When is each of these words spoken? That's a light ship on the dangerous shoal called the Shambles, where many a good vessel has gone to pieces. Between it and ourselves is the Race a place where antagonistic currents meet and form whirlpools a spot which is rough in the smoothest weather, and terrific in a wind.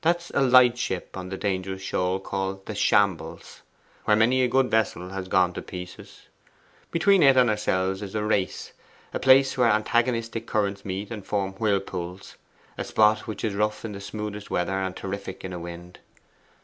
That's 0.00 0.30
a 0.30 0.40
light 0.42 0.76
ship 0.76 1.16
on 1.16 1.28
the 1.28 1.36
dangerous 1.36 1.82
shoal 1.82 2.18
called 2.18 2.66
the 2.66 2.74
Shambles, 2.74 3.62
where 4.06 4.16
many 4.16 4.42
a 4.42 4.48
good 4.48 4.72
vessel 4.72 5.10
has 5.10 5.28
gone 5.28 5.52
to 5.52 5.62
pieces. 5.62 6.22
Between 6.90 7.22
it 7.22 7.36
and 7.36 7.48
ourselves 7.48 8.02
is 8.02 8.14
the 8.14 8.24
Race 8.24 8.72
a 9.14 9.20
place 9.20 9.56
where 9.56 9.70
antagonistic 9.70 10.48
currents 10.48 10.84
meet 10.84 11.12
and 11.12 11.24
form 11.24 11.52
whirlpools 11.60 12.34
a 12.76 12.82
spot 12.82 13.28
which 13.28 13.44
is 13.44 13.54
rough 13.54 13.84
in 13.84 13.92
the 13.92 14.00
smoothest 14.00 14.50
weather, 14.50 14.72
and 14.82 14.96
terrific 14.96 15.44
in 15.44 15.52
a 15.52 15.60
wind. 15.60 16.00